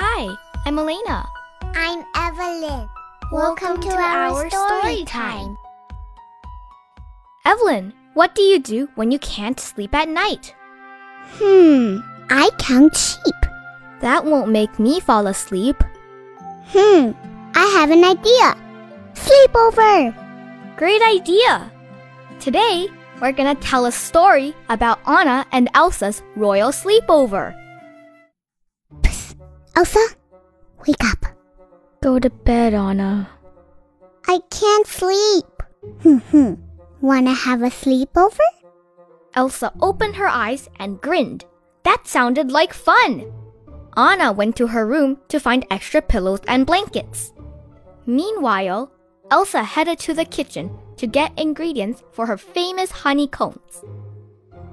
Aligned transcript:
Hi, 0.00 0.32
I'm 0.64 0.78
Elena. 0.78 1.28
I'm 1.74 2.04
Evelyn. 2.14 2.88
Welcome 3.32 3.80
to 3.82 3.88
our 3.88 4.48
story 4.48 5.04
time. 5.04 5.58
Evelyn, 7.44 7.92
what 8.14 8.36
do 8.36 8.42
you 8.42 8.60
do 8.60 8.88
when 8.94 9.10
you 9.10 9.18
can't 9.18 9.58
sleep 9.58 9.92
at 9.96 10.08
night? 10.08 10.54
Hmm, 11.42 11.98
I 12.30 12.48
count 12.58 12.96
sheep. 12.96 13.34
That 13.98 14.24
won't 14.24 14.52
make 14.52 14.78
me 14.78 15.00
fall 15.00 15.26
asleep. 15.26 15.82
Hmm, 16.68 17.10
I 17.56 17.66
have 17.74 17.90
an 17.90 18.04
idea. 18.04 18.54
Sleepover. 19.14 20.14
Great 20.76 21.02
idea! 21.02 21.72
Today, 22.38 22.86
we're 23.20 23.32
gonna 23.32 23.56
tell 23.56 23.86
a 23.86 23.90
story 23.90 24.54
about 24.68 25.00
Anna 25.08 25.44
and 25.50 25.68
Elsa's 25.74 26.22
royal 26.36 26.70
sleepover. 26.70 27.52
Elsa, 29.78 30.04
wake 30.88 31.04
up. 31.04 31.24
Go 32.02 32.18
to 32.18 32.30
bed, 32.30 32.74
Anna. 32.74 33.30
I 34.26 34.40
can't 34.50 34.88
sleep. 34.88 35.46
Hmm, 36.02 36.16
hmm. 36.16 36.54
Wanna 37.00 37.32
have 37.32 37.62
a 37.62 37.70
sleepover? 37.70 38.48
Elsa 39.34 39.72
opened 39.80 40.16
her 40.16 40.26
eyes 40.26 40.68
and 40.80 41.00
grinned. 41.00 41.44
That 41.84 42.08
sounded 42.08 42.50
like 42.50 42.74
fun! 42.74 43.32
Anna 43.96 44.32
went 44.32 44.56
to 44.56 44.66
her 44.66 44.84
room 44.84 45.16
to 45.28 45.38
find 45.38 45.64
extra 45.70 46.02
pillows 46.02 46.40
and 46.48 46.66
blankets. 46.66 47.32
Meanwhile, 48.04 48.90
Elsa 49.30 49.62
headed 49.62 50.00
to 50.00 50.12
the 50.12 50.24
kitchen 50.24 50.76
to 50.96 51.06
get 51.06 51.38
ingredients 51.38 52.02
for 52.10 52.26
her 52.26 52.36
famous 52.36 52.90
honeycombs. 52.90 53.84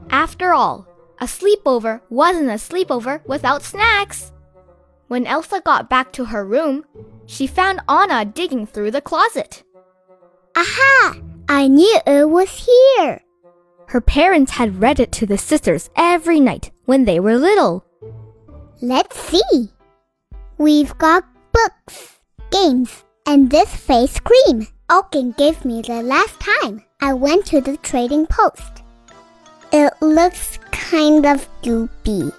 After 0.09 0.55
all, 0.55 0.87
a 1.21 1.26
sleepover 1.26 2.01
wasn't 2.09 2.49
a 2.49 2.53
sleepover 2.53 3.23
without 3.27 3.62
snacks. 3.62 4.31
When 5.07 5.27
Elsa 5.27 5.61
got 5.63 5.89
back 5.89 6.11
to 6.13 6.25
her 6.25 6.43
room, 6.43 6.83
she 7.25 7.45
found 7.47 7.81
Anna 7.87 8.25
digging 8.25 8.65
through 8.65 8.91
the 8.91 9.01
closet. 9.01 9.63
Aha! 10.55 11.20
I 11.47 11.67
knew 11.67 11.99
it 12.07 12.29
was 12.29 12.67
here. 12.67 13.21
Her 13.87 14.01
parents 14.01 14.53
had 14.53 14.81
read 14.81 14.99
it 14.99 15.12
to 15.13 15.25
the 15.25 15.37
sisters 15.37 15.89
every 15.95 16.39
night 16.39 16.71
when 16.85 17.05
they 17.05 17.20
were 17.20 17.37
little. 17.37 17.85
Let's 18.81 19.17
see. 19.20 19.70
We've 20.57 20.97
got 20.97 21.23
books, 21.51 22.19
games, 22.51 23.03
and 23.27 23.49
this 23.49 23.75
face 23.75 24.19
cream. 24.19 24.67
Oaken 24.90 25.31
gave 25.37 25.65
me 25.65 25.81
the 25.81 26.01
last 26.01 26.40
time 26.40 26.84
I 27.01 27.13
went 27.13 27.45
to 27.47 27.62
the 27.62 27.77
trading 27.77 28.25
post. 28.25 28.84
It 29.71 29.93
looks 30.01 30.57
kind 30.71 31.25
of 31.25 31.47
goopy. 31.62 32.34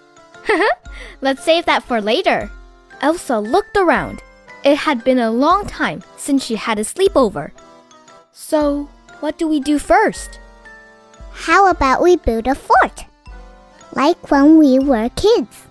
Let's 1.20 1.44
save 1.44 1.66
that 1.66 1.82
for 1.82 2.00
later. 2.00 2.50
Elsa 3.00 3.38
looked 3.38 3.76
around. 3.76 4.22
It 4.64 4.76
had 4.76 5.04
been 5.04 5.18
a 5.18 5.30
long 5.30 5.66
time 5.66 6.02
since 6.16 6.44
she 6.44 6.56
had 6.56 6.78
a 6.78 6.84
sleepover. 6.84 7.52
So, 8.32 8.88
what 9.20 9.38
do 9.38 9.46
we 9.46 9.60
do 9.60 9.78
first? 9.78 10.40
How 11.32 11.70
about 11.70 12.02
we 12.02 12.16
build 12.16 12.46
a 12.46 12.54
fort? 12.54 13.04
Like 13.92 14.30
when 14.30 14.58
we 14.58 14.78
were 14.78 15.08
kids. 15.10 15.66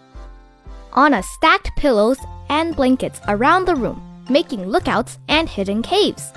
Anna 0.96 1.22
stacked 1.24 1.72
pillows 1.76 2.18
and 2.50 2.76
blankets 2.76 3.20
around 3.28 3.66
the 3.66 3.76
room, 3.76 4.02
making 4.30 4.68
lookouts 4.68 5.20
and 5.28 5.50
hidden 5.50 5.82
caves. 5.82 6.32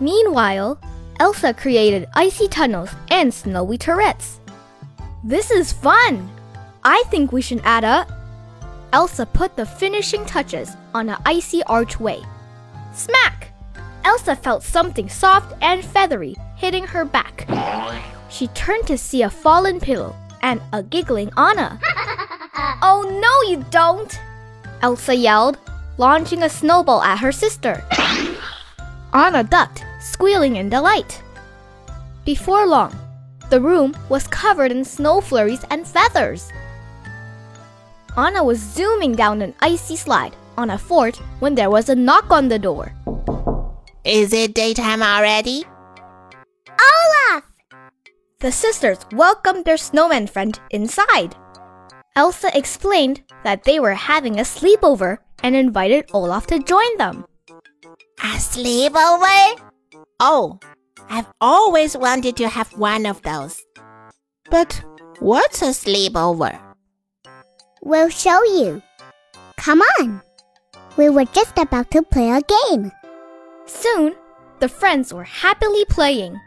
Meanwhile, 0.00 0.78
Elsa 1.20 1.54
created 1.54 2.08
icy 2.14 2.48
tunnels 2.48 2.90
and 3.10 3.32
snowy 3.32 3.78
turrets. 3.78 4.40
This 5.24 5.50
is 5.50 5.72
fun! 5.72 6.28
I 6.84 7.02
think 7.10 7.32
we 7.32 7.42
should 7.42 7.60
add 7.64 7.84
a. 7.84 8.06
Elsa 8.92 9.26
put 9.26 9.56
the 9.56 9.66
finishing 9.66 10.24
touches 10.24 10.76
on 10.94 11.08
an 11.08 11.18
icy 11.26 11.62
archway. 11.64 12.20
Smack! 12.94 13.52
Elsa 14.04 14.34
felt 14.36 14.62
something 14.62 15.08
soft 15.08 15.54
and 15.60 15.84
feathery 15.84 16.34
hitting 16.56 16.84
her 16.86 17.04
back. 17.04 17.46
She 18.30 18.48
turned 18.48 18.86
to 18.86 18.96
see 18.96 19.22
a 19.22 19.30
fallen 19.30 19.80
pillow 19.80 20.14
and 20.42 20.60
a 20.72 20.82
giggling 20.82 21.30
Anna. 21.36 21.78
oh 22.82 23.04
no, 23.20 23.50
you 23.50 23.64
don't! 23.70 24.18
Elsa 24.82 25.14
yelled, 25.14 25.58
launching 25.98 26.42
a 26.42 26.48
snowball 26.48 27.02
at 27.02 27.18
her 27.18 27.32
sister. 27.32 27.84
Anna 29.12 29.42
ducked, 29.44 29.84
squealing 30.00 30.56
in 30.56 30.68
delight. 30.68 31.22
Before 32.24 32.66
long, 32.66 32.96
the 33.50 33.60
room 33.60 33.96
was 34.08 34.26
covered 34.26 34.70
in 34.70 34.84
snow 34.84 35.20
flurries 35.20 35.64
and 35.70 35.86
feathers. 35.86 36.52
Anna 38.18 38.42
was 38.42 38.58
zooming 38.58 39.14
down 39.14 39.42
an 39.42 39.54
icy 39.62 39.94
slide 39.94 40.34
on 40.56 40.70
a 40.70 40.78
fort 40.78 41.16
when 41.38 41.54
there 41.54 41.70
was 41.70 41.88
a 41.88 41.94
knock 41.94 42.32
on 42.32 42.48
the 42.48 42.58
door. 42.58 42.92
Is 44.04 44.32
it 44.32 44.54
daytime 44.54 45.02
already? 45.02 45.64
Olaf! 46.66 47.44
The 48.40 48.50
sisters 48.50 48.98
welcomed 49.12 49.64
their 49.64 49.76
snowman 49.76 50.26
friend 50.26 50.58
inside. 50.70 51.36
Elsa 52.16 52.50
explained 52.58 53.22
that 53.44 53.62
they 53.62 53.78
were 53.78 53.94
having 53.94 54.40
a 54.40 54.42
sleepover 54.42 55.18
and 55.44 55.54
invited 55.54 56.10
Olaf 56.12 56.48
to 56.48 56.58
join 56.58 56.96
them. 56.98 57.24
A 58.18 58.34
sleepover? 58.34 59.62
Oh, 60.18 60.58
I've 61.08 61.30
always 61.40 61.96
wanted 61.96 62.36
to 62.38 62.48
have 62.48 62.76
one 62.76 63.06
of 63.06 63.22
those. 63.22 63.62
But 64.50 64.82
what's 65.20 65.62
a 65.62 65.70
sleepover? 65.70 66.67
We'll 67.88 68.10
show 68.10 68.44
you. 68.44 68.82
Come 69.56 69.80
on. 69.98 70.20
We 70.98 71.08
were 71.08 71.24
just 71.24 71.56
about 71.56 71.90
to 71.92 72.02
play 72.02 72.28
a 72.30 72.42
game. 72.42 72.92
Soon, 73.64 74.14
the 74.60 74.68
friends 74.68 75.14
were 75.14 75.24
happily 75.24 75.86
playing. 75.86 76.38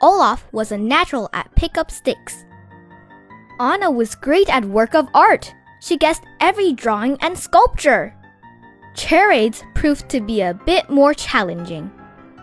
Olaf 0.00 0.48
was 0.50 0.72
a 0.72 0.78
natural 0.78 1.28
at 1.34 1.54
pick 1.56 1.76
up 1.76 1.90
sticks. 1.90 2.46
Anna 3.60 3.90
was 3.90 4.14
great 4.14 4.48
at 4.48 4.64
work 4.64 4.94
of 4.94 5.08
art. 5.12 5.54
She 5.82 5.98
guessed 5.98 6.24
every 6.40 6.72
drawing 6.72 7.18
and 7.20 7.38
sculpture. 7.38 8.16
Charades 8.94 9.62
proved 9.74 10.08
to 10.08 10.22
be 10.22 10.40
a 10.40 10.54
bit 10.54 10.88
more 10.88 11.12
challenging. 11.12 11.92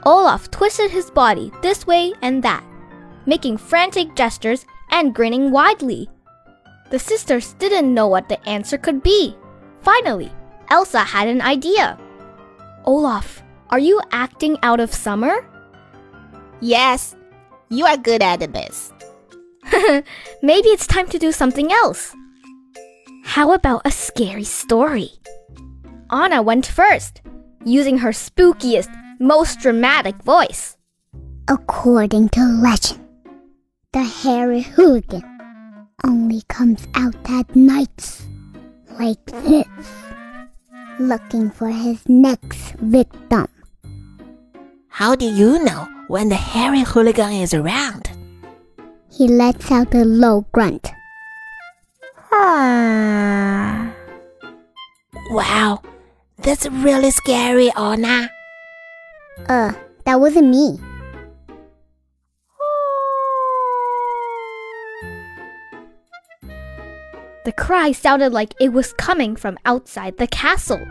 Olaf 0.06 0.52
twisted 0.52 0.92
his 0.92 1.10
body 1.10 1.52
this 1.64 1.88
way 1.88 2.14
and 2.22 2.44
that, 2.44 2.64
making 3.26 3.58
frantic 3.58 4.16
gestures 4.16 4.68
and 4.92 5.16
grinning 5.16 5.50
widely. 5.50 6.08
The 6.90 7.00
sisters 7.00 7.54
didn't 7.54 7.94
know 7.94 8.08
what 8.08 8.30
the 8.30 8.42
answer 8.48 8.78
could 8.78 9.02
be. 9.02 9.36
Finally, 9.82 10.32
Elsa 10.70 11.00
had 11.00 11.28
an 11.28 11.42
idea. 11.42 11.98
Olaf, 12.86 13.42
are 13.70 13.80
you 13.80 14.02
acting 14.12 14.58
out 14.64 14.80
of 14.80 14.94
summer? 14.94 15.46
Yes, 16.62 17.16
you 17.70 17.86
are 17.86 17.98
good 17.98 18.22
at 18.22 18.40
this. 18.54 18.94
Maybe 20.42 20.70
it's 20.70 20.88
time 20.88 21.08
to 21.10 21.20
do 21.20 21.32
something 21.32 21.72
else. 21.72 22.16
How 23.24 23.54
about 23.54 23.82
a 23.86 23.92
scary 23.92 24.44
story? 24.44 25.10
Anna 26.12 26.42
went 26.42 26.68
first, 26.68 27.22
using 27.66 27.98
her 27.98 28.12
spookiest, 28.12 28.90
most 29.20 29.60
dramatic 29.60 30.16
voice. 30.24 30.78
According 31.48 32.30
to 32.30 32.42
legend, 32.62 33.04
the 33.92 34.04
hairy 34.04 34.62
hooligan 34.62 35.35
only 36.06 36.42
comes 36.48 36.88
out 36.94 37.16
at 37.30 37.56
nights 37.56 38.26
like 39.00 39.26
this, 39.26 39.68
looking 41.00 41.50
for 41.50 41.68
his 41.70 42.08
next 42.08 42.74
victim. 42.80 43.48
How 44.88 45.16
do 45.16 45.26
you 45.26 45.64
know 45.64 45.88
when 46.08 46.30
the 46.30 46.36
hairy 46.36 46.84
hooligan 46.84 47.34
is 47.34 47.54
around? 47.54 48.10
He 49.12 49.28
lets 49.28 49.72
out 49.72 49.94
a 49.94 50.06
low 50.06 50.46
grunt. 50.52 50.92
Wow, 55.32 55.82
that's 56.38 56.68
really 56.70 57.12
scary, 57.12 57.72
Anna. 57.76 58.30
Uh, 59.50 59.74
that 60.06 60.20
wasn't 60.20 60.50
me. 60.50 60.80
The 67.46 67.54
cry 67.54 67.92
sounded 67.92 68.34
like 68.34 68.56
it 68.60 68.74
was 68.74 68.92
coming 68.94 69.36
from 69.36 69.60
outside 69.66 70.18
the 70.18 70.26
castle. 70.26 70.82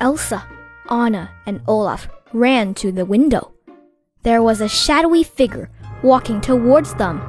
Elsa, 0.00 0.42
Anna, 0.90 1.30
and 1.44 1.60
Olaf 1.68 2.08
ran 2.32 2.72
to 2.74 2.90
the 2.90 3.04
window. 3.04 3.52
There 4.22 4.42
was 4.42 4.62
a 4.62 4.68
shadowy 4.68 5.22
figure 5.22 5.68
walking 6.02 6.40
towards 6.40 6.94
them. 6.94 7.20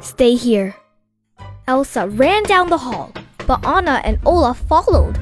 Stay 0.00 0.36
here. 0.36 0.74
Elsa 1.68 2.08
ran 2.08 2.44
down 2.44 2.70
the 2.70 2.78
hall, 2.78 3.12
but 3.46 3.62
Anna 3.62 4.00
and 4.04 4.18
Olaf 4.24 4.58
followed. 4.60 5.20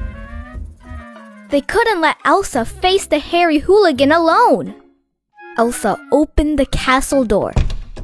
They 1.49 1.59
couldn't 1.59 1.99
let 1.99 2.17
Elsa 2.23 2.63
face 2.63 3.05
the 3.05 3.19
hairy 3.19 3.57
hooligan 3.57 4.13
alone. 4.13 4.75
Elsa 5.57 5.99
opened 6.13 6.57
the 6.57 6.67
castle 6.67 7.25
door, 7.25 7.51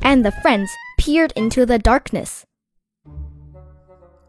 and 0.01 0.25
the 0.25 0.33
friends 0.43 0.69
peered 0.99 1.31
into 1.37 1.65
the 1.65 1.79
darkness. 1.79 2.44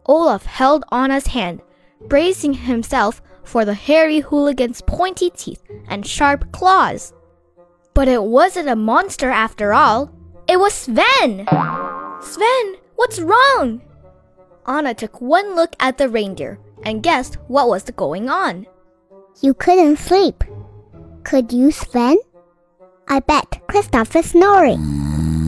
Olaf 0.07 0.45
held 0.45 0.85
Anna's 0.91 1.27
hand, 1.27 1.61
bracing 2.01 2.53
himself 2.53 3.21
for 3.43 3.65
the 3.65 3.73
hairy 3.73 4.19
hooligan's 4.19 4.81
pointy 4.81 5.29
teeth 5.29 5.63
and 5.87 6.05
sharp 6.05 6.51
claws. 6.51 7.13
But 7.93 8.07
it 8.07 8.23
wasn't 8.23 8.69
a 8.69 8.75
monster 8.75 9.29
after 9.29 9.73
all. 9.73 10.11
It 10.47 10.59
was 10.59 10.73
Sven! 10.73 11.47
Sven, 12.21 12.75
what's 12.95 13.19
wrong? 13.19 13.81
Anna 14.65 14.93
took 14.93 15.21
one 15.21 15.55
look 15.55 15.75
at 15.79 15.97
the 15.97 16.09
reindeer 16.09 16.59
and 16.83 17.03
guessed 17.03 17.35
what 17.47 17.69
was 17.69 17.83
going 17.83 18.29
on. 18.29 18.67
You 19.41 19.53
couldn't 19.53 19.97
sleep. 19.97 20.43
Could 21.23 21.51
you, 21.51 21.71
Sven? 21.71 22.17
I 23.07 23.19
bet 23.19 23.61
Kristoff 23.67 24.15
is 24.15 24.31
snoring 24.31 24.79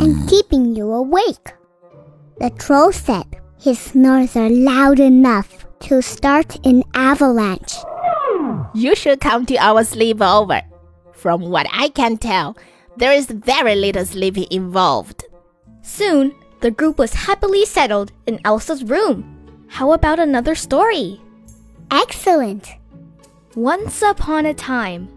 and 0.02 0.28
keeping 0.30 0.76
you 0.76 0.92
awake. 0.92 1.54
The 2.40 2.50
troll 2.52 2.92
said 2.92 3.39
his 3.60 3.78
snores 3.78 4.36
are 4.38 4.50
loud 4.50 5.00
enough 5.00 5.66
to 5.82 6.02
start 6.02 6.66
an 6.66 6.84
avalanche. 6.94 7.76
You 8.74 8.96
should 8.96 9.20
come 9.20 9.46
to 9.48 9.58
our 9.58 9.84
sleepover. 9.84 10.62
From 11.14 11.42
what 11.42 11.68
I 11.72 11.90
can 11.90 12.18
tell, 12.18 12.56
there 12.96 13.12
is 13.12 13.26
very 13.28 13.76
little 13.76 14.06
sleeping 14.06 14.48
involved. 14.50 15.26
Soon, 15.82 16.34
the 16.62 16.72
group 16.72 16.98
was 16.98 17.14
happily 17.14 17.66
settled 17.66 18.14
in 18.28 18.40
Elsa's 18.46 18.84
room. 18.84 19.26
How 19.68 19.92
about 19.92 20.20
another 20.20 20.56
story? 20.56 21.22
Excellent. 21.92 22.70
Once 23.56 24.02
upon 24.02 24.46
a 24.46 24.54
time, 24.54 25.10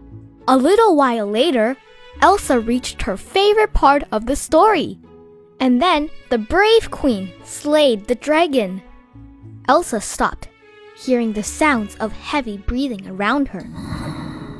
a 0.47 0.57
little 0.57 0.97
while 0.97 1.27
later, 1.27 1.77
Elsa 2.21 2.59
reached 2.59 3.03
her 3.03 3.15
favorite 3.15 3.73
part 3.73 4.03
of 4.11 4.25
the 4.25 4.35
story. 4.35 4.99
And 5.63 5.81
then 5.81 6.09
the 6.27 6.37
brave 6.37 6.91
queen 6.91 7.31
slayed 7.45 8.07
the 8.07 8.15
dragon. 8.15 8.81
Elsa 9.69 10.01
stopped, 10.01 10.49
hearing 10.93 11.31
the 11.31 11.41
sounds 11.41 11.95
of 12.01 12.11
heavy 12.11 12.57
breathing 12.57 13.07
around 13.07 13.47
her. 13.47 13.63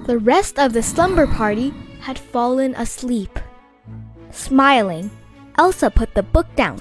The 0.08 0.18
rest 0.18 0.58
of 0.58 0.72
the 0.72 0.82
slumber 0.82 1.28
party 1.28 1.74
had 2.00 2.18
fallen 2.18 2.74
asleep. 2.76 3.38
Smiling, 4.32 5.12
Elsa 5.58 5.92
put 5.92 6.14
the 6.14 6.24
book 6.24 6.48
down. 6.56 6.80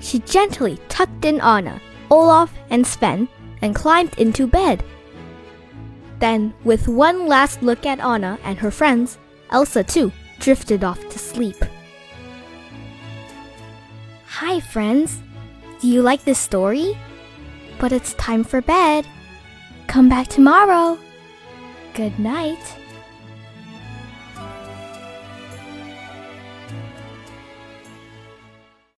She 0.00 0.18
gently 0.18 0.78
tucked 0.90 1.24
in 1.24 1.40
Anna, 1.40 1.80
Olaf, 2.10 2.52
and 2.68 2.86
Sven 2.86 3.26
and 3.62 3.74
climbed 3.74 4.18
into 4.18 4.46
bed. 4.46 4.84
Then, 6.18 6.52
with 6.62 6.88
one 6.88 7.26
last 7.26 7.62
look 7.62 7.86
at 7.86 8.00
Anna 8.00 8.38
and 8.44 8.58
her 8.58 8.70
friends, 8.70 9.16
Elsa 9.50 9.82
too 9.82 10.12
drifted 10.40 10.84
off 10.84 11.00
to 11.08 11.18
sleep. 11.18 11.56
Hi, 14.40 14.60
friends. 14.60 15.22
Do 15.80 15.88
you 15.88 16.02
like 16.02 16.26
this 16.26 16.38
story? 16.38 16.94
But 17.78 17.90
it's 17.90 18.12
time 18.20 18.44
for 18.44 18.60
bed. 18.60 19.06
Come 19.86 20.10
back 20.10 20.28
tomorrow. 20.28 20.98
Good 21.94 22.18
night. 22.18 22.60